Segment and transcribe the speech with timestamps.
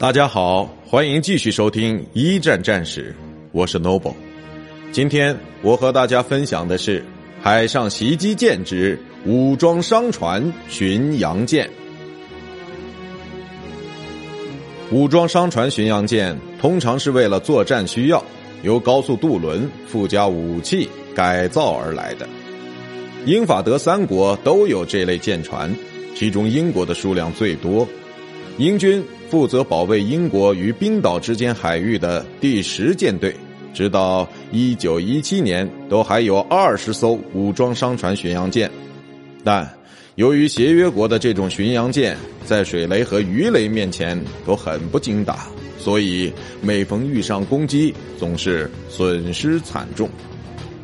[0.00, 3.14] 大家好，欢迎继续收听一战战史，
[3.52, 4.14] 我是 Noble。
[4.92, 7.04] 今天我和大家分享的是
[7.42, 11.68] 海上袭击舰之武装商船巡洋舰。
[14.90, 18.24] 武装商船巡洋舰通常是为了作战需要，
[18.62, 22.26] 由高速渡轮附加武器改造而来的。
[23.26, 25.70] 英法德三国都有这类舰船，
[26.14, 27.86] 其中英国的数量最多。
[28.56, 33.32] 英军负责保卫英国与冰岛之间海域的第十舰队，
[33.72, 38.68] 直到一九一七年都还有二十艘武装商船巡洋舰。
[39.44, 39.72] 但
[40.16, 45.46] 由于协约国的这种巡洋舰在水雷和鱼雷面前都很不经打，
[45.78, 50.10] 所以每逢遇上攻击，总是损失惨重。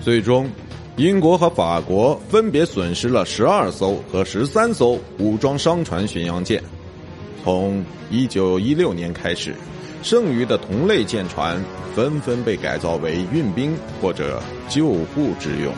[0.00, 0.48] 最终，
[0.96, 6.62] 英国和法国分别损失了十二艘和十三艘武装商船巡洋舰。
[7.44, 9.54] 从一九一六年开始，
[10.02, 11.58] 剩余的同类舰船
[11.94, 15.72] 纷纷被改造为运兵或者救护之用，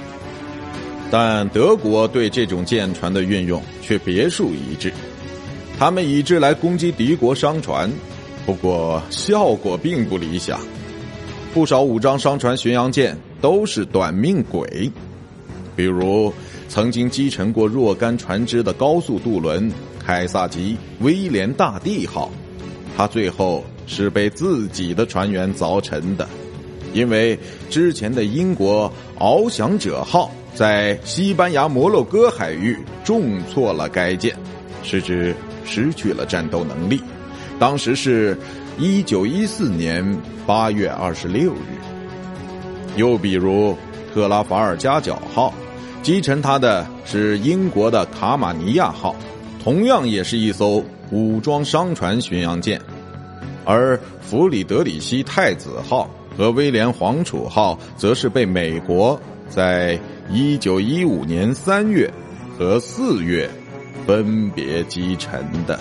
[1.11, 4.93] 但德国对这种舰船的运用却别树一帜，
[5.79, 7.89] 他们以之来攻击敌国商船，
[8.45, 10.59] 不过效果并不理想，
[11.55, 14.91] 不少武装商船巡洋舰都是短命鬼，
[15.77, 16.33] 比如
[16.69, 19.71] 曾经击沉过若干船只的高速渡轮。
[20.11, 22.33] 凯撒级威廉大帝号，
[22.97, 26.29] 他最后是被自己的船员凿沉的，
[26.93, 27.39] 因为
[27.71, 34.35] 之前的英国翱翔者号在西班牙摩洛哥海域重挫了该舰，
[34.83, 35.33] 使之
[35.65, 37.01] 失去了战斗能力。
[37.61, 38.37] 当时是
[38.79, 40.05] 一九一四年
[40.45, 42.97] 八月二十六日。
[42.97, 43.77] 又比如
[44.13, 45.55] 特拉法尔加角号，
[46.03, 49.15] 击沉它的是英国的卡马尼亚号。
[49.63, 52.81] 同样也是一艘武装商船巡洋舰，
[53.65, 59.99] 而弗里德里希太子号和威廉皇储号则是被美国在
[60.31, 62.11] 一九一五年三月
[62.57, 63.51] 和四月
[64.07, 65.79] 分别击沉的。